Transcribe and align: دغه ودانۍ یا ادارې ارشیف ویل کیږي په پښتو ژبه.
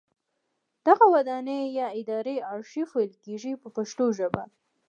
دغه 0.87 1.05
ودانۍ 1.13 1.61
یا 1.79 1.87
ادارې 1.99 2.35
ارشیف 2.53 2.89
ویل 2.93 3.13
کیږي 3.23 3.53
په 3.61 3.67
پښتو 3.75 4.05
ژبه. 4.17 4.43